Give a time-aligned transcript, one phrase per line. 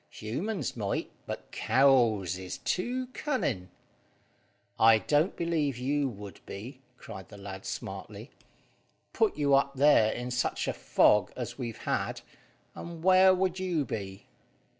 [0.09, 3.69] Humans might, but cows is too cunning."
[4.79, 8.31] "I don't believe you would be," cried the lad smartly.
[9.13, 12.21] "Put you up there in such a fog as we've had,
[12.73, 14.25] and where would you be?"